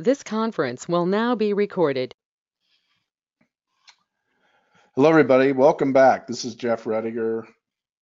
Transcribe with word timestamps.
This 0.00 0.22
conference 0.22 0.88
will 0.88 1.06
now 1.06 1.34
be 1.34 1.52
recorded. 1.52 2.14
Hello, 4.94 5.10
everybody. 5.10 5.50
Welcome 5.50 5.92
back. 5.92 6.28
This 6.28 6.44
is 6.44 6.54
Jeff 6.54 6.84
Rediger, 6.84 7.48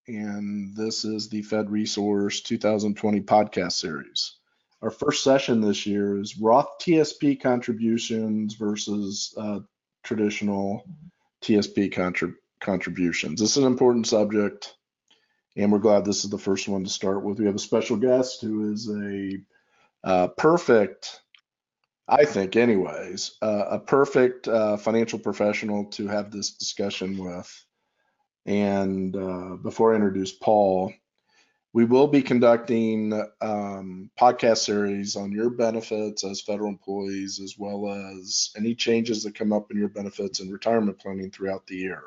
and 0.07 0.77
this 0.77 1.07
is 1.07 1.31
the 1.31 1.41
Fed 1.41 1.71
Resource 1.71 2.43
2020 2.43 3.23
podcast 3.23 3.73
series. 3.73 4.35
Our 4.83 4.91
first 4.91 5.25
session 5.25 5.63
this 5.63 5.87
year 5.87 6.21
is 6.21 6.39
Roth 6.39 6.69
TSP 6.83 7.41
contributions 7.41 8.57
versus 8.57 9.33
uh, 9.39 9.61
traditional 10.03 10.85
TSP 11.41 11.91
contrib- 11.91 12.37
contributions. 12.61 13.41
This 13.41 13.53
is 13.53 13.57
an 13.57 13.65
important 13.65 14.07
subject, 14.07 14.75
and 15.57 15.73
we're 15.73 15.79
glad 15.79 16.05
this 16.05 16.25
is 16.25 16.31
the 16.31 16.37
first 16.37 16.69
one 16.69 16.85
to 16.85 16.91
start 16.91 17.25
with. 17.25 17.39
We 17.39 17.47
have 17.47 17.55
a 17.55 17.59
special 17.59 17.97
guest 17.97 18.43
who 18.43 18.71
is 18.71 18.87
a 18.91 19.39
uh, 20.05 20.29
perfect 20.29 21.23
I 22.09 22.25
think, 22.25 22.55
anyways, 22.55 23.37
uh, 23.43 23.65
a 23.71 23.79
perfect 23.81 24.47
uh, 24.47 24.77
financial 24.77 25.19
professional 25.19 25.87
to 25.87 26.07
have 26.07 26.31
this 26.31 26.51
discussion 26.51 27.19
with. 27.19 27.65
And 28.45 29.17
uh, 29.17 29.57
before 29.57 29.93
I 29.93 29.97
introduce 29.97 30.33
Paul, 30.33 30.93
we 31.73 31.85
will 31.85 32.07
be 32.07 32.23
conducting 32.23 33.13
um, 33.41 34.11
podcast 34.19 34.59
series 34.59 35.17
on 35.17 35.33
your 35.33 35.51
benefits 35.51 36.23
as 36.23 36.41
federal 36.41 36.71
employees, 36.71 37.41
as 37.41 37.57
well 37.59 37.91
as 37.91 38.51
any 38.57 38.75
changes 38.75 39.25
that 39.25 39.35
come 39.35 39.53
up 39.53 39.73
in 39.73 39.77
your 39.77 39.89
benefits 39.89 40.39
and 40.39 40.53
retirement 40.53 40.99
planning 40.99 41.31
throughout 41.31 41.67
the 41.67 41.77
year. 41.77 42.03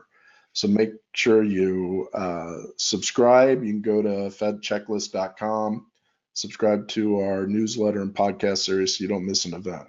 So 0.53 0.69
make 0.69 0.93
sure 1.13 1.43
you 1.43 2.07
uh, 2.13 2.55
subscribe. 2.77 3.63
You 3.63 3.73
can 3.73 3.81
go 3.81 4.01
to 4.01 4.09
fedchecklist.com 4.09 5.85
subscribe 6.33 6.87
to 6.89 7.19
our 7.19 7.45
newsletter 7.45 8.01
and 8.01 8.13
podcast 8.13 8.59
series 8.59 8.97
so 8.97 9.03
you 9.03 9.07
don't 9.07 9.25
miss 9.25 9.45
an 9.45 9.53
event. 9.53 9.87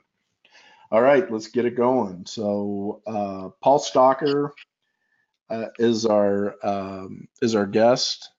All 0.93 1.03
right, 1.03 1.31
let's 1.31 1.49
get 1.49 1.67
it 1.67 1.77
going. 1.77 2.27
So 2.27 3.03
uh, 3.07 3.51
Paul 3.63 3.79
Stocker 3.79 4.51
uh, 5.49 5.67
is 5.79 6.07
our 6.07 6.57
um, 6.67 7.29
is 7.41 7.55
our 7.55 7.67
guest. 7.67 8.31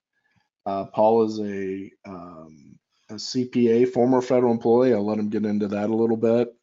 Uh, 0.64 0.84
Paul 0.84 1.24
is 1.24 1.40
a, 1.40 1.90
um, 2.06 2.78
a 3.10 3.14
CPA, 3.14 3.88
former 3.88 4.20
federal 4.20 4.52
employee. 4.52 4.94
I'll 4.94 5.04
let 5.04 5.18
him 5.18 5.28
get 5.28 5.44
into 5.44 5.68
that 5.68 5.90
a 5.90 5.94
little 5.94 6.16
bit, 6.16 6.54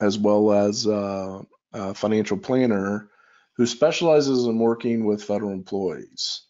as 0.00 0.18
well 0.18 0.52
as 0.52 0.86
uh, 0.86 1.42
a 1.72 1.94
financial 1.94 2.38
planner 2.38 3.10
who 3.56 3.66
specializes 3.66 4.46
in 4.46 4.58
working 4.58 5.04
with 5.04 5.22
federal 5.22 5.52
employees. 5.52 6.42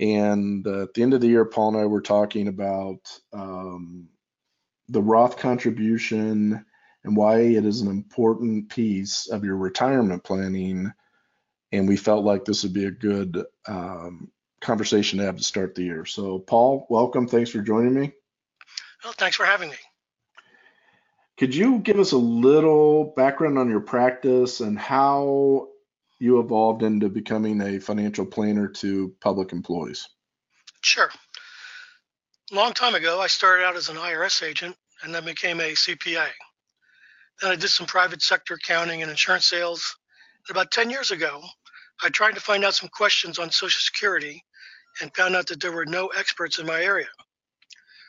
And 0.00 0.66
uh, 0.66 0.82
at 0.82 0.94
the 0.94 1.02
end 1.02 1.14
of 1.14 1.20
the 1.20 1.28
year, 1.28 1.44
Paul 1.44 1.74
and 1.74 1.78
I 1.78 1.86
were 1.86 2.00
talking 2.00 2.48
about 2.48 2.98
um, 3.32 4.08
the 4.88 5.02
Roth 5.02 5.36
contribution 5.36 6.64
and 7.04 7.16
why 7.16 7.40
it 7.40 7.64
is 7.64 7.80
an 7.80 7.88
important 7.88 8.68
piece 8.68 9.28
of 9.28 9.44
your 9.44 9.56
retirement 9.56 10.24
planning. 10.24 10.92
And 11.72 11.88
we 11.88 11.96
felt 11.96 12.24
like 12.24 12.44
this 12.44 12.62
would 12.62 12.72
be 12.72 12.86
a 12.86 12.90
good 12.90 13.44
um, 13.66 14.30
conversation 14.60 15.18
to 15.18 15.24
have 15.24 15.36
to 15.36 15.42
start 15.42 15.74
the 15.74 15.82
year. 15.82 16.04
So, 16.04 16.38
Paul, 16.38 16.86
welcome. 16.88 17.26
Thanks 17.26 17.50
for 17.50 17.60
joining 17.60 17.94
me. 17.94 18.12
Well, 19.04 19.14
thanks 19.16 19.36
for 19.36 19.44
having 19.44 19.70
me. 19.70 19.76
Could 21.38 21.54
you 21.54 21.78
give 21.78 21.98
us 21.98 22.12
a 22.12 22.18
little 22.18 23.12
background 23.16 23.58
on 23.58 23.68
your 23.68 23.80
practice 23.80 24.60
and 24.60 24.78
how 24.78 25.68
you 26.22 26.38
evolved 26.38 26.84
into 26.84 27.08
becoming 27.08 27.60
a 27.60 27.80
financial 27.80 28.24
planner 28.24 28.68
to 28.68 29.12
public 29.20 29.50
employees? 29.50 30.08
Sure. 30.80 31.10
Long 32.52 32.72
time 32.72 32.94
ago, 32.94 33.20
I 33.20 33.26
started 33.26 33.64
out 33.64 33.74
as 33.74 33.88
an 33.88 33.96
IRS 33.96 34.40
agent 34.44 34.76
and 35.02 35.12
then 35.12 35.24
became 35.24 35.58
a 35.58 35.72
CPA. 35.72 36.28
Then 37.40 37.50
I 37.50 37.56
did 37.56 37.70
some 37.70 37.86
private 37.86 38.22
sector 38.22 38.54
accounting 38.54 39.02
and 39.02 39.10
insurance 39.10 39.46
sales. 39.46 39.96
And 40.46 40.56
about 40.56 40.70
10 40.70 40.90
years 40.90 41.10
ago, 41.10 41.42
I 42.04 42.08
tried 42.08 42.36
to 42.36 42.40
find 42.40 42.64
out 42.64 42.74
some 42.74 42.88
questions 42.90 43.40
on 43.40 43.50
Social 43.50 43.80
Security 43.80 44.44
and 45.00 45.14
found 45.16 45.34
out 45.34 45.48
that 45.48 45.60
there 45.60 45.72
were 45.72 45.86
no 45.86 46.06
experts 46.06 46.60
in 46.60 46.66
my 46.66 46.84
area. 46.84 47.08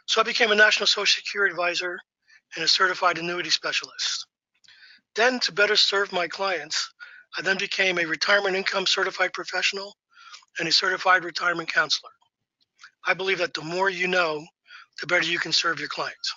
So 0.06 0.22
I 0.22 0.24
became 0.24 0.52
a 0.52 0.56
National 0.56 0.86
Social 0.86 1.20
Security 1.20 1.52
advisor 1.52 1.98
and 2.56 2.64
a 2.64 2.68
certified 2.68 3.18
annuity 3.18 3.50
specialist. 3.50 4.28
Then, 5.16 5.40
to 5.42 5.52
better 5.52 5.76
serve 5.76 6.14
my 6.14 6.28
clients, 6.28 6.93
I 7.38 7.42
then 7.42 7.58
became 7.58 7.98
a 7.98 8.06
retirement 8.06 8.56
income 8.56 8.86
certified 8.86 9.34
professional 9.34 9.96
and 10.60 10.68
a 10.68 10.72
certified 10.72 11.24
retirement 11.24 11.72
counselor. 11.72 12.12
I 13.06 13.14
believe 13.14 13.40
that 13.40 13.54
the 13.54 13.64
more 13.64 13.90
you 13.90 14.08
know, 14.08 14.46
the 15.02 15.08
better 15.08 15.26
you 15.26 15.40
can 15.40 15.52
serve 15.52 15.80
your 15.80 15.90
clients. 15.90 16.34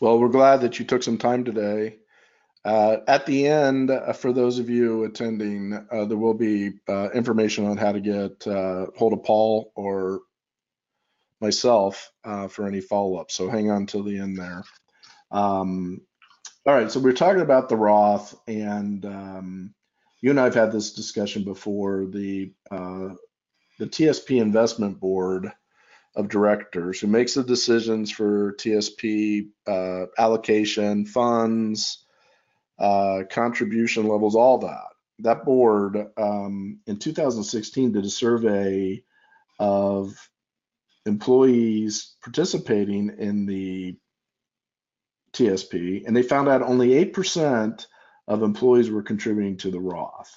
Well, 0.00 0.18
we're 0.18 0.28
glad 0.28 0.62
that 0.62 0.78
you 0.78 0.84
took 0.84 1.02
some 1.02 1.18
time 1.18 1.44
today. 1.44 1.98
Uh, 2.64 2.98
at 3.06 3.26
the 3.26 3.46
end, 3.46 3.90
uh, 3.90 4.12
for 4.12 4.32
those 4.32 4.58
of 4.58 4.68
you 4.68 5.04
attending, 5.04 5.74
uh, 5.90 6.04
there 6.06 6.16
will 6.16 6.34
be 6.34 6.72
uh, 6.88 7.10
information 7.10 7.66
on 7.66 7.76
how 7.76 7.92
to 7.92 8.00
get 8.00 8.46
uh, 8.46 8.86
hold 8.96 9.12
of 9.12 9.22
Paul 9.22 9.72
or 9.74 10.20
myself 11.40 12.10
uh, 12.24 12.48
for 12.48 12.66
any 12.66 12.80
follow-up. 12.80 13.30
So 13.30 13.48
hang 13.48 13.70
on 13.70 13.86
till 13.86 14.02
the 14.02 14.18
end 14.18 14.36
there. 14.38 14.62
Um, 15.30 16.02
all 16.66 16.74
right, 16.74 16.90
so 16.90 17.00
we're 17.00 17.12
talking 17.12 17.42
about 17.42 17.68
the 17.68 17.76
Roth, 17.76 18.38
and 18.46 19.04
um, 19.06 19.74
you 20.20 20.30
and 20.30 20.40
I 20.40 20.44
have 20.44 20.54
had 20.54 20.72
this 20.72 20.92
discussion 20.92 21.44
before. 21.44 22.06
The 22.06 22.52
the 23.80 23.86
TSP 23.86 24.40
Investment 24.40 25.00
Board 25.00 25.50
of 26.14 26.28
Directors 26.28 27.00
who 27.00 27.06
makes 27.06 27.34
the 27.34 27.42
decisions 27.42 28.10
for 28.10 28.52
TSP 28.54 29.48
uh, 29.66 30.06
allocation, 30.18 31.06
funds, 31.06 32.04
uh, 32.78 33.22
contribution 33.30 34.06
levels, 34.06 34.36
all 34.36 34.58
that. 34.58 34.86
That 35.20 35.44
board 35.44 36.08
um, 36.16 36.80
in 36.86 36.98
2016 36.98 37.92
did 37.92 38.04
a 38.04 38.10
survey 38.10 39.02
of 39.58 40.14
employees 41.06 42.14
participating 42.22 43.14
in 43.18 43.46
the 43.46 43.96
TSP, 45.32 46.06
and 46.06 46.16
they 46.16 46.22
found 46.22 46.48
out 46.48 46.62
only 46.62 46.90
8% 47.04 47.86
of 48.28 48.42
employees 48.42 48.90
were 48.90 49.02
contributing 49.02 49.56
to 49.58 49.70
the 49.70 49.80
Roth. 49.80 50.34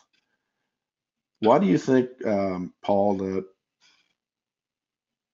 Why 1.39 1.59
do 1.59 1.65
you 1.65 1.77
think, 1.77 2.09
um, 2.25 2.73
Paul, 2.83 3.17
that 3.17 3.45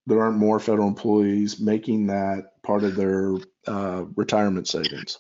there 0.08 0.22
aren't 0.22 0.38
more 0.38 0.60
federal 0.60 0.88
employees 0.88 1.60
making 1.60 2.08
that 2.08 2.62
part 2.64 2.84
of 2.84 2.96
their 2.96 3.36
uh, 3.68 4.06
retirement 4.16 4.68
savings? 4.68 5.20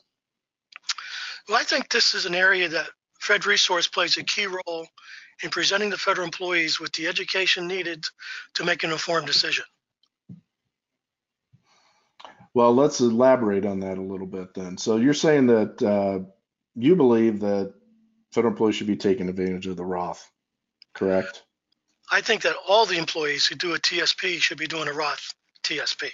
Well, 1.47 1.57
I 1.57 1.63
think 1.63 1.89
this 1.89 2.15
is 2.15 2.25
an 2.25 2.35
area 2.35 2.67
that 2.69 2.89
Fed 3.19 3.45
Resource 3.45 3.87
plays 3.87 4.17
a 4.17 4.23
key 4.23 4.47
role 4.47 4.87
in 5.43 5.49
presenting 5.49 5.89
the 5.89 5.97
federal 5.97 6.25
employees 6.25 6.79
with 6.79 6.91
the 6.93 7.07
education 7.07 7.67
needed 7.67 8.03
to 8.55 8.63
make 8.63 8.83
an 8.83 8.91
informed 8.91 9.27
decision. 9.27 9.65
Well, 12.59 12.75
let's 12.75 12.99
elaborate 12.99 13.65
on 13.65 13.79
that 13.79 13.97
a 13.97 14.01
little 14.01 14.27
bit 14.27 14.53
then. 14.53 14.77
So 14.77 14.97
you're 14.97 15.13
saying 15.13 15.47
that 15.47 15.81
uh, 15.81 16.29
you 16.75 16.97
believe 16.97 17.39
that 17.39 17.73
federal 18.33 18.51
employees 18.51 18.75
should 18.75 18.85
be 18.85 18.97
taking 18.97 19.29
advantage 19.29 19.65
of 19.67 19.77
the 19.77 19.85
Roth, 19.85 20.29
correct? 20.93 21.43
I 22.11 22.19
think 22.19 22.41
that 22.41 22.57
all 22.67 22.85
the 22.85 22.97
employees 22.97 23.45
who 23.45 23.55
do 23.55 23.75
a 23.75 23.79
TSP 23.79 24.41
should 24.41 24.57
be 24.57 24.67
doing 24.67 24.89
a 24.89 24.91
Roth 24.91 25.33
TSP. 25.63 26.09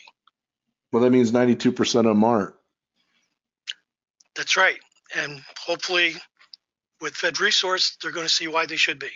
Well, 0.91 1.01
that 1.01 1.09
means 1.09 1.31
92% 1.31 1.79
of 1.95 2.05
them 2.05 2.23
aren't. 2.23 2.53
That's 4.35 4.55
right. 4.55 4.77
And 5.15 5.41
hopefully, 5.57 6.13
with 7.01 7.15
Fed 7.15 7.39
Resource, 7.39 7.97
they're 8.03 8.11
going 8.11 8.27
to 8.27 8.31
see 8.31 8.47
why 8.47 8.67
they 8.67 8.75
should 8.75 8.99
be. 8.99 9.09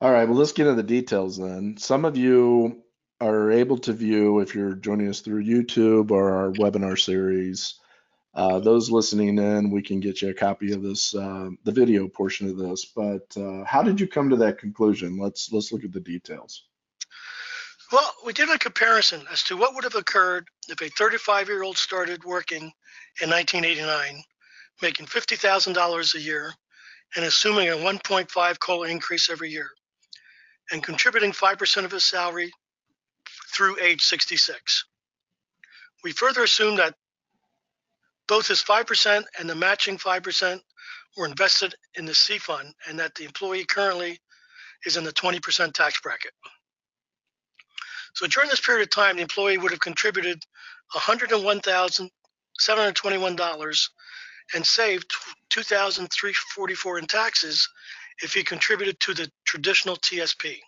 All 0.00 0.10
right, 0.10 0.28
well, 0.28 0.36
let's 0.36 0.50
get 0.50 0.66
into 0.66 0.82
the 0.82 0.88
details 0.88 1.38
then. 1.38 1.76
Some 1.78 2.04
of 2.04 2.16
you 2.16 2.82
able 3.62 3.78
to 3.78 3.92
view, 3.92 4.40
if 4.40 4.56
you're 4.56 4.74
joining 4.74 5.08
us 5.08 5.20
through 5.20 5.44
YouTube 5.44 6.10
or 6.10 6.34
our 6.34 6.50
webinar 6.52 6.98
series, 6.98 7.76
uh, 8.34 8.58
those 8.58 8.90
listening 8.90 9.38
in, 9.38 9.70
we 9.70 9.82
can 9.82 10.00
get 10.00 10.20
you 10.20 10.30
a 10.30 10.34
copy 10.34 10.72
of 10.72 10.82
this, 10.82 11.14
uh, 11.14 11.48
the 11.62 11.70
video 11.70 12.08
portion 12.08 12.50
of 12.50 12.56
this. 12.56 12.84
But 12.84 13.24
uh, 13.36 13.64
how 13.64 13.82
did 13.82 14.00
you 14.00 14.08
come 14.08 14.30
to 14.30 14.36
that 14.36 14.58
conclusion? 14.58 15.16
Let's 15.16 15.52
let's 15.52 15.70
look 15.70 15.84
at 15.84 15.92
the 15.92 16.00
details. 16.00 16.64
Well, 17.92 18.10
we 18.24 18.32
did 18.32 18.50
a 18.50 18.58
comparison 18.58 19.22
as 19.30 19.44
to 19.44 19.56
what 19.56 19.74
would 19.74 19.84
have 19.84 19.94
occurred 19.94 20.48
if 20.68 20.80
a 20.80 20.90
35-year-old 20.90 21.76
started 21.76 22.24
working 22.24 22.72
in 23.20 23.28
1989, 23.28 24.22
making 24.80 25.06
$50,000 25.06 26.14
a 26.14 26.20
year, 26.20 26.52
and 27.14 27.24
assuming 27.26 27.68
a 27.68 27.72
1.5 27.72 28.58
COLA 28.58 28.88
increase 28.88 29.28
every 29.28 29.50
year, 29.50 29.68
and 30.72 30.82
contributing 30.82 31.32
5% 31.32 31.84
of 31.84 31.92
his 31.92 32.06
salary 32.06 32.50
through 33.54 33.80
age 33.80 34.02
66. 34.02 34.84
We 36.04 36.12
further 36.12 36.42
assumed 36.42 36.78
that 36.78 36.94
both 38.28 38.48
his 38.48 38.62
5% 38.62 39.24
and 39.38 39.48
the 39.48 39.54
matching 39.54 39.96
5% 39.98 40.60
were 41.16 41.26
invested 41.26 41.74
in 41.94 42.04
the 42.06 42.14
C 42.14 42.38
fund 42.38 42.74
and 42.88 42.98
that 42.98 43.14
the 43.14 43.24
employee 43.24 43.64
currently 43.64 44.18
is 44.86 44.96
in 44.96 45.04
the 45.04 45.12
20% 45.12 45.72
tax 45.72 46.00
bracket. 46.00 46.32
So 48.14 48.26
during 48.26 48.50
this 48.50 48.60
period 48.60 48.82
of 48.82 48.90
time, 48.90 49.16
the 49.16 49.22
employee 49.22 49.56
would 49.58 49.70
have 49.70 49.80
contributed 49.80 50.44
$101,721 50.94 53.88
and 54.54 54.66
save 54.66 55.04
2,344 55.50 56.98
in 56.98 57.06
taxes 57.06 57.68
if 58.22 58.34
he 58.34 58.42
contributed 58.42 59.00
to 59.00 59.14
the 59.14 59.30
traditional 59.44 59.96
TSP. 59.96 60.58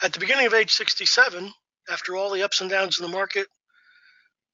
At 0.00 0.12
the 0.12 0.20
beginning 0.20 0.46
of 0.46 0.54
age 0.54 0.72
67, 0.72 1.52
after 1.88 2.16
all 2.16 2.30
the 2.30 2.44
ups 2.44 2.60
and 2.60 2.70
downs 2.70 3.00
in 3.00 3.02
the 3.02 3.08
market 3.08 3.48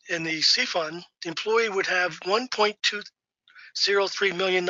in 0.09 0.23
the 0.23 0.41
C 0.41 0.65
fund, 0.65 1.05
the 1.23 1.29
employee 1.29 1.69
would 1.69 1.87
have 1.87 2.19
$1.203 2.21 4.37
million 4.37 4.67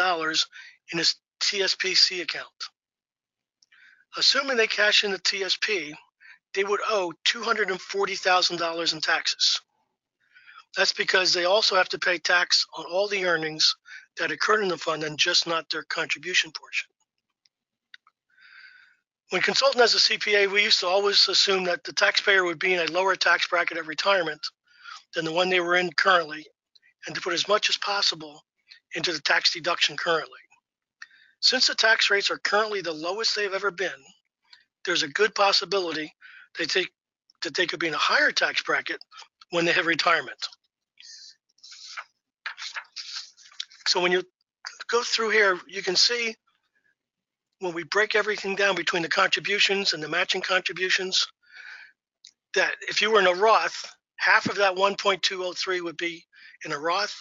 in 0.92 0.98
his 0.98 1.14
TSPC 1.40 2.22
account. 2.22 2.48
Assuming 4.16 4.56
they 4.56 4.66
cash 4.66 5.04
in 5.04 5.12
the 5.12 5.18
TSP, 5.18 5.94
they 6.54 6.64
would 6.64 6.80
owe 6.88 7.12
$240,000 7.24 8.92
in 8.92 9.00
taxes. 9.00 9.60
That's 10.76 10.92
because 10.92 11.32
they 11.32 11.44
also 11.44 11.76
have 11.76 11.88
to 11.90 12.00
pay 12.00 12.18
tax 12.18 12.66
on 12.76 12.84
all 12.86 13.06
the 13.06 13.26
earnings 13.26 13.76
that 14.18 14.32
occurred 14.32 14.62
in 14.62 14.68
the 14.68 14.78
fund 14.78 15.04
and 15.04 15.18
just 15.18 15.46
not 15.46 15.70
their 15.70 15.84
contribution 15.84 16.50
portion. 16.50 16.88
When 19.34 19.42
consulting 19.42 19.80
as 19.80 19.94
a 19.94 19.98
CPA, 19.98 20.48
we 20.48 20.62
used 20.62 20.78
to 20.78 20.86
always 20.86 21.26
assume 21.26 21.64
that 21.64 21.82
the 21.82 21.92
taxpayer 21.92 22.44
would 22.44 22.60
be 22.60 22.74
in 22.74 22.78
a 22.78 22.92
lower 22.92 23.16
tax 23.16 23.48
bracket 23.48 23.76
at 23.76 23.84
retirement 23.84 24.46
than 25.12 25.24
the 25.24 25.32
one 25.32 25.50
they 25.50 25.58
were 25.58 25.74
in 25.74 25.90
currently, 25.94 26.46
and 27.04 27.16
to 27.16 27.20
put 27.20 27.32
as 27.32 27.48
much 27.48 27.68
as 27.68 27.76
possible 27.76 28.44
into 28.94 29.12
the 29.12 29.18
tax 29.18 29.52
deduction 29.52 29.96
currently. 29.96 30.38
Since 31.40 31.66
the 31.66 31.74
tax 31.74 32.10
rates 32.10 32.30
are 32.30 32.38
currently 32.38 32.80
the 32.80 32.92
lowest 32.92 33.34
they've 33.34 33.52
ever 33.52 33.72
been, 33.72 33.90
there's 34.84 35.02
a 35.02 35.08
good 35.08 35.34
possibility 35.34 36.14
they 36.56 36.66
take 36.66 36.92
that 37.42 37.56
they 37.56 37.66
could 37.66 37.80
be 37.80 37.88
in 37.88 37.94
a 37.94 37.98
higher 37.98 38.30
tax 38.30 38.62
bracket 38.62 39.02
when 39.50 39.64
they 39.64 39.72
have 39.72 39.86
retirement. 39.86 40.46
So 43.88 44.00
when 44.00 44.12
you 44.12 44.22
go 44.88 45.02
through 45.02 45.30
here, 45.30 45.58
you 45.66 45.82
can 45.82 45.96
see 45.96 46.36
when 47.64 47.74
we 47.74 47.84
break 47.84 48.14
everything 48.14 48.54
down 48.54 48.76
between 48.76 49.02
the 49.02 49.08
contributions 49.08 49.94
and 49.94 50.02
the 50.02 50.08
matching 50.08 50.42
contributions, 50.42 51.26
that 52.54 52.74
if 52.88 53.00
you 53.00 53.10
were 53.10 53.20
in 53.20 53.26
a 53.26 53.34
Roth, 53.34 53.86
half 54.16 54.46
of 54.46 54.56
that 54.56 54.76
1.203 54.76 55.80
would 55.82 55.96
be 55.96 56.22
in 56.64 56.72
a 56.72 56.78
Roth, 56.78 57.14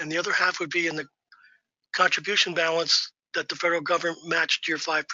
and 0.00 0.10
the 0.10 0.16
other 0.16 0.32
half 0.32 0.60
would 0.60 0.70
be 0.70 0.86
in 0.86 0.96
the 0.96 1.06
contribution 1.94 2.54
balance 2.54 3.12
that 3.34 3.50
the 3.50 3.54
federal 3.54 3.82
government 3.82 4.18
matched 4.26 4.66
your 4.66 4.78
5%. 4.78 5.04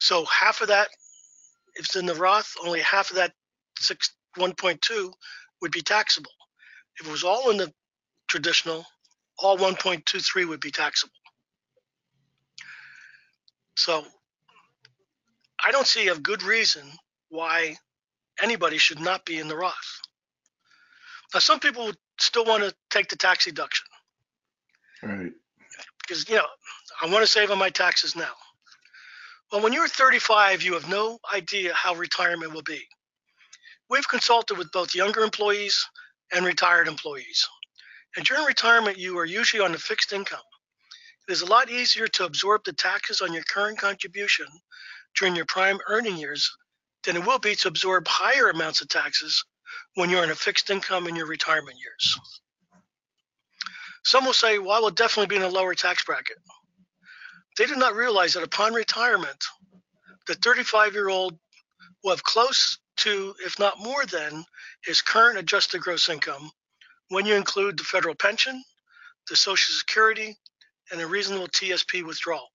So 0.00 0.26
half 0.26 0.60
of 0.60 0.68
that, 0.68 0.88
if 1.76 1.86
it's 1.86 1.96
in 1.96 2.06
the 2.06 2.14
Roth, 2.14 2.54
only 2.62 2.80
half 2.80 3.08
of 3.08 3.16
that 3.16 3.32
six, 3.78 4.14
1.2 4.38 5.12
would 5.62 5.72
be 5.72 5.80
taxable. 5.80 6.30
If 7.00 7.06
it 7.06 7.10
was 7.10 7.24
all 7.24 7.50
in 7.50 7.56
the 7.56 7.72
traditional, 8.28 8.84
all 9.38 9.56
1.23 9.56 10.46
would 10.46 10.60
be 10.60 10.70
taxable. 10.70 11.14
So 13.84 14.02
I 15.62 15.70
don't 15.70 15.86
see 15.86 16.08
a 16.08 16.16
good 16.16 16.42
reason 16.42 16.90
why 17.28 17.76
anybody 18.42 18.78
should 18.78 18.98
not 18.98 19.26
be 19.26 19.38
in 19.38 19.46
the 19.46 19.56
Roth. 19.56 20.00
Now, 21.34 21.40
some 21.40 21.60
people 21.60 21.92
still 22.18 22.46
want 22.46 22.62
to 22.62 22.74
take 22.88 23.10
the 23.10 23.16
tax 23.16 23.44
deduction 23.44 23.84
Right. 25.02 25.32
because, 26.00 26.26
you 26.30 26.36
know, 26.36 26.46
I 27.02 27.10
want 27.10 27.26
to 27.26 27.30
save 27.30 27.50
on 27.50 27.58
my 27.58 27.68
taxes 27.68 28.16
now. 28.16 28.32
Well, 29.52 29.60
when 29.60 29.74
you're 29.74 29.86
35, 29.86 30.62
you 30.62 30.72
have 30.72 30.88
no 30.88 31.18
idea 31.34 31.74
how 31.74 31.94
retirement 31.94 32.54
will 32.54 32.62
be. 32.62 32.88
We've 33.90 34.08
consulted 34.08 34.56
with 34.56 34.72
both 34.72 34.94
younger 34.94 35.20
employees 35.20 35.86
and 36.32 36.46
retired 36.46 36.88
employees. 36.88 37.46
And 38.16 38.24
during 38.24 38.46
retirement, 38.46 38.96
you 38.96 39.18
are 39.18 39.26
usually 39.26 39.62
on 39.62 39.74
a 39.74 39.78
fixed 39.78 40.14
income. 40.14 40.40
It 41.28 41.32
is 41.32 41.42
a 41.42 41.46
lot 41.46 41.70
easier 41.70 42.06
to 42.06 42.24
absorb 42.24 42.64
the 42.64 42.72
taxes 42.72 43.22
on 43.22 43.32
your 43.32 43.44
current 43.44 43.78
contribution 43.78 44.46
during 45.18 45.34
your 45.34 45.46
prime 45.46 45.80
earning 45.88 46.16
years 46.18 46.54
than 47.04 47.16
it 47.16 47.24
will 47.24 47.38
be 47.38 47.54
to 47.56 47.68
absorb 47.68 48.06
higher 48.06 48.50
amounts 48.50 48.82
of 48.82 48.88
taxes 48.88 49.44
when 49.94 50.10
you're 50.10 50.24
in 50.24 50.30
a 50.30 50.34
fixed 50.34 50.70
income 50.70 51.06
in 51.06 51.16
your 51.16 51.26
retirement 51.26 51.78
years. 51.78 52.18
Some 54.04 54.26
will 54.26 54.34
say, 54.34 54.58
well, 54.58 54.72
I 54.72 54.80
will 54.80 54.90
definitely 54.90 55.34
be 55.34 55.36
in 55.36 55.48
a 55.48 55.48
lower 55.48 55.74
tax 55.74 56.04
bracket. 56.04 56.36
They 57.56 57.66
do 57.66 57.76
not 57.76 57.94
realize 57.94 58.34
that 58.34 58.42
upon 58.42 58.74
retirement, 58.74 59.44
the 60.26 60.34
35 60.34 60.92
year 60.92 61.08
old 61.08 61.38
will 62.02 62.10
have 62.10 62.22
close 62.22 62.78
to, 62.98 63.34
if 63.44 63.58
not 63.58 63.78
more 63.78 64.04
than, 64.04 64.44
his 64.84 65.00
current 65.00 65.38
adjusted 65.38 65.80
gross 65.80 66.08
income 66.08 66.50
when 67.08 67.24
you 67.24 67.34
include 67.34 67.78
the 67.78 67.84
federal 67.84 68.14
pension, 68.14 68.62
the 69.28 69.36
Social 69.36 69.74
Security, 69.74 70.36
and 70.90 71.00
a 71.00 71.06
reasonable 71.06 71.48
TSP 71.48 72.04
withdrawal. 72.04 72.48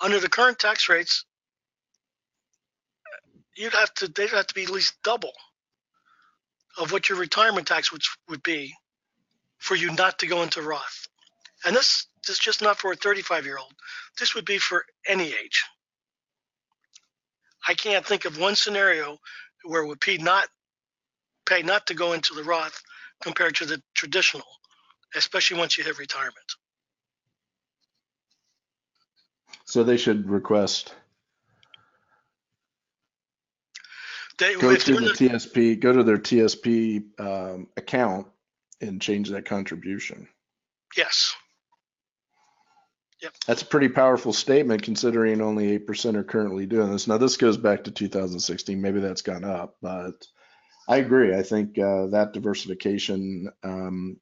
Under 0.00 0.20
the 0.20 0.28
current 0.28 0.58
tax 0.58 0.88
rates, 0.88 1.24
you'd 3.56 3.74
have 3.74 3.92
to 3.94 4.08
they'd 4.08 4.30
have 4.30 4.46
to 4.46 4.54
be 4.54 4.62
at 4.62 4.70
least 4.70 4.94
double 5.02 5.32
of 6.78 6.92
what 6.92 7.08
your 7.08 7.18
retirement 7.18 7.66
tax 7.66 7.90
would, 7.90 8.02
would 8.28 8.42
be 8.42 8.72
for 9.58 9.74
you 9.74 9.92
not 9.92 10.20
to 10.20 10.26
go 10.26 10.42
into 10.42 10.62
Roth. 10.62 11.08
And 11.64 11.74
this, 11.74 12.06
this 12.26 12.36
is 12.36 12.38
just 12.38 12.62
not 12.62 12.78
for 12.78 12.92
a 12.92 12.96
35 12.96 13.44
year 13.44 13.58
old. 13.58 13.72
This 14.18 14.34
would 14.34 14.44
be 14.44 14.58
for 14.58 14.84
any 15.06 15.26
age. 15.26 15.64
I 17.66 17.74
can't 17.74 18.06
think 18.06 18.24
of 18.24 18.38
one 18.38 18.54
scenario 18.54 19.18
where 19.64 19.84
would 19.84 20.00
pay 20.00 20.16
not 20.16 20.46
pay 21.44 21.62
not 21.62 21.86
to 21.86 21.94
go 21.94 22.12
into 22.12 22.34
the 22.34 22.44
Roth 22.44 22.80
compared 23.22 23.56
to 23.56 23.66
the 23.66 23.82
traditional, 23.94 24.46
especially 25.14 25.58
once 25.58 25.76
you 25.76 25.84
hit 25.84 25.98
retirement. 25.98 26.36
So 29.68 29.84
they 29.84 29.98
should 29.98 30.30
request 30.30 30.94
They, 34.38 34.54
go 34.54 34.70
if 34.70 34.84
to 34.84 34.92
they're 34.92 35.00
the 35.02 35.06
not- 35.08 35.16
TSP, 35.42 35.78
go 35.78 35.92
to 35.92 36.02
their 36.02 36.16
TSP 36.16 37.02
um, 37.20 37.66
account 37.76 38.28
and 38.80 39.02
change 39.02 39.28
that 39.28 39.44
contribution. 39.44 40.26
yes, 40.96 41.34
That's 43.46 43.60
a 43.60 43.66
pretty 43.66 43.88
powerful 43.90 44.32
statement 44.32 44.82
considering 44.84 45.42
only 45.42 45.78
8% 45.80 46.14
are 46.14 46.24
currently 46.24 46.64
doing 46.64 46.90
this. 46.90 47.06
Now, 47.06 47.18
this 47.18 47.36
goes 47.36 47.58
back 47.58 47.84
to 47.84 47.90
2016. 47.90 48.80
Maybe 48.80 49.00
that's 49.00 49.22
gone 49.22 49.44
up, 49.44 49.76
but 49.82 50.14
I 50.88 50.96
agree. 50.98 51.34
I 51.36 51.42
think 51.42 51.78
uh, 51.78 52.06
that 52.06 52.32
diversification 52.32 53.50
um, 53.62 54.18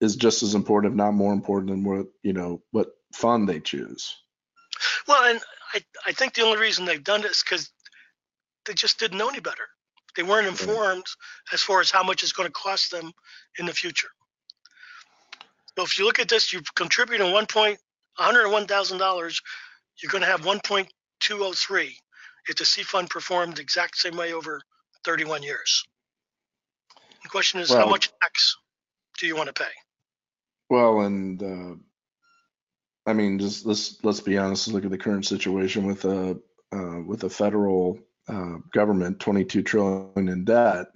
is 0.00 0.16
just 0.16 0.42
as 0.42 0.54
important, 0.54 0.92
if 0.92 0.96
not 0.96 1.12
more 1.12 1.34
important, 1.34 1.70
than 1.72 1.84
what, 1.84 2.06
you 2.22 2.32
know, 2.32 2.62
what 2.70 2.86
fund 3.12 3.48
they 3.48 3.60
choose. 3.60 4.16
Well, 5.06 5.30
and 5.30 5.40
I, 5.74 5.82
I 6.06 6.12
think 6.12 6.34
the 6.34 6.42
only 6.42 6.58
reason 6.58 6.84
they've 6.84 7.02
done 7.02 7.20
it 7.20 7.30
is 7.30 7.42
because 7.42 7.70
they 8.66 8.74
just 8.74 8.98
didn't 8.98 9.18
know 9.18 9.28
any 9.28 9.40
better. 9.40 9.68
They 10.16 10.22
weren't 10.22 10.46
informed 10.46 11.06
as 11.52 11.62
far 11.62 11.80
as 11.80 11.90
how 11.90 12.02
much 12.02 12.22
it's 12.22 12.32
going 12.32 12.48
to 12.48 12.52
cost 12.52 12.90
them 12.90 13.12
in 13.58 13.66
the 13.66 13.72
future. 13.72 14.08
So 15.76 15.84
if 15.84 15.98
you 15.98 16.04
look 16.04 16.18
at 16.18 16.28
this, 16.28 16.52
you 16.52 16.62
contribute 16.74 17.20
in 17.20 17.32
one 17.32 17.46
point, 17.46 17.78
$101,000, 18.18 19.42
you're 20.02 20.10
going 20.10 20.22
to 20.22 20.28
have 20.28 20.42
1.203 20.42 21.90
if 22.48 22.56
the 22.56 22.64
C 22.64 22.82
fund 22.82 23.08
performed 23.08 23.56
the 23.56 23.62
exact 23.62 23.96
same 23.96 24.16
way 24.16 24.32
over 24.32 24.60
31 25.04 25.42
years. 25.42 25.84
The 27.22 27.28
question 27.28 27.60
is, 27.60 27.70
how 27.70 27.88
much 27.88 28.10
tax 28.20 28.56
do 29.18 29.26
you 29.26 29.36
want 29.36 29.46
to 29.46 29.52
pay? 29.52 29.70
Well, 30.68 31.00
and 31.00 31.42
uh, 31.42 31.76
I 33.06 33.12
mean, 33.12 33.38
just 33.38 33.66
let's 33.66 34.02
let's 34.04 34.20
be 34.20 34.38
honest. 34.38 34.68
Look 34.68 34.84
at 34.84 34.90
the 34.90 34.98
current 34.98 35.26
situation 35.26 35.86
with 35.86 36.04
a 36.04 36.38
uh, 36.72 37.00
with 37.06 37.24
a 37.24 37.30
federal 37.30 37.98
uh, 38.28 38.58
government, 38.72 39.20
22 39.20 39.62
trillion 39.62 40.28
in 40.28 40.44
debt. 40.44 40.86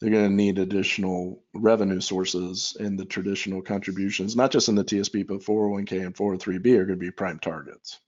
They're 0.00 0.10
going 0.10 0.28
to 0.28 0.34
need 0.34 0.58
additional 0.58 1.42
revenue 1.54 2.00
sources, 2.00 2.76
and 2.78 2.98
the 2.98 3.04
traditional 3.04 3.62
contributions, 3.62 4.36
not 4.36 4.50
just 4.50 4.68
in 4.68 4.74
the 4.74 4.84
TSP, 4.84 5.26
but 5.26 5.40
401k 5.40 6.04
and 6.04 6.14
403b, 6.14 6.66
are 6.78 6.84
going 6.84 6.98
to 6.98 7.04
be 7.04 7.10
prime 7.10 7.38
targets. 7.38 8.00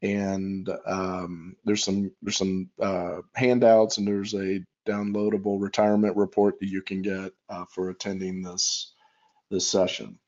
And 0.01 0.71
um, 0.87 1.57
there's 1.65 1.83
some 1.83 2.13
there's 2.23 2.37
some 2.37 2.71
uh, 2.81 3.19
handouts 3.35 3.99
and 3.99 4.07
there's 4.07 4.33
a 4.33 4.65
downloadable 4.89 5.61
retirement 5.61 6.17
report 6.17 6.61
that 6.61 6.69
you 6.69 6.83
can 6.83 7.03
get 7.03 7.33
uh, 7.51 7.65
for 7.75 7.91
attending 7.91 8.43
this 8.43 8.95
this 9.51 9.67
session. 9.67 10.21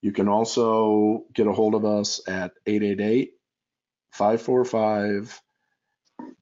You 0.00 0.12
can 0.12 0.26
also 0.26 1.24
get 1.34 1.46
a 1.46 1.52
hold 1.52 1.74
of 1.74 1.84
us 1.84 2.22
at 2.26 2.52
888 2.66 3.32
545 4.12 5.42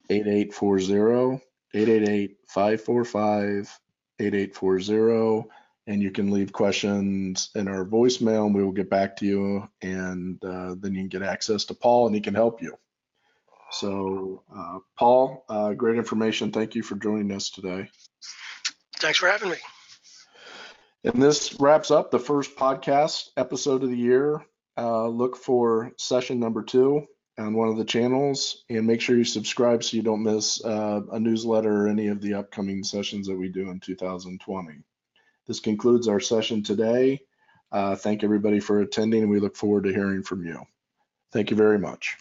8840 0.09 1.43
888 1.73 2.37
545 2.47 3.79
8840 4.21 5.49
and 5.89 6.03
you 6.03 6.11
can 6.11 6.29
leave 6.29 6.53
questions 6.53 7.49
in 7.55 7.67
our 7.67 7.83
voicemail 7.83 8.45
and 8.45 8.53
we 8.53 8.63
will 8.63 8.71
get 8.71 8.91
back 8.91 9.15
to 9.17 9.25
you 9.25 9.67
and 9.81 10.41
uh, 10.45 10.75
then 10.77 10.93
you 10.93 11.01
can 11.01 11.07
get 11.09 11.23
access 11.23 11.65
to 11.65 11.73
paul 11.73 12.05
and 12.05 12.13
he 12.13 12.21
can 12.21 12.35
help 12.35 12.61
you. 12.61 12.77
So 13.71 14.43
uh, 14.55 14.79
paul 14.97 15.45
uh, 15.49 15.73
great 15.73 15.97
information. 15.97 16.51
Thank 16.51 16.75
you 16.75 16.83
for 16.83 16.95
joining 16.95 17.31
us 17.31 17.49
today. 17.49 17.89
Thanks 18.97 19.17
for 19.17 19.27
having 19.27 19.49
me. 19.49 19.57
and 21.05 21.21
this 21.21 21.59
wraps 21.59 21.89
up 21.89 22.11
the 22.11 22.19
first 22.19 22.55
podcast 22.55 23.29
episode 23.35 23.81
of 23.83 23.89
the 23.89 23.97
year. 23.97 24.45
Uh, 24.77 25.07
look 25.07 25.35
for 25.35 25.91
session 25.97 26.39
number 26.39 26.61
two 26.61 27.07
on 27.39 27.55
one 27.55 27.67
of 27.67 27.77
the 27.77 27.85
channels 27.85 28.63
and 28.69 28.85
make 28.85 29.01
sure 29.01 29.17
you 29.17 29.23
subscribe 29.23 29.83
so 29.83 29.97
you 29.97 30.03
don't 30.03 30.21
miss 30.21 30.63
uh, 30.63 31.01
a 31.11 31.19
newsletter 31.19 31.85
or 31.85 31.87
any 31.87 32.09
of 32.09 32.21
the 32.21 32.35
upcoming 32.35 32.83
sessions 32.83 33.25
that 33.25 33.35
we 33.35 33.49
do 33.49 33.71
in 33.71 33.79
2020 33.79 34.83
this 35.49 35.59
concludes 35.59 36.07
our 36.07 36.19
session 36.19 36.61
today. 36.61 37.19
Uh, 37.71 37.95
thank 37.95 38.23
everybody 38.23 38.59
for 38.59 38.81
attending 38.81 39.23
and 39.23 39.31
we 39.31 39.39
look 39.39 39.55
forward 39.55 39.83
to 39.83 39.91
hearing 39.91 40.21
from 40.21 40.45
you. 40.45 40.61
Thank 41.33 41.49
you 41.49 41.57
very 41.57 41.79
much. 41.79 42.17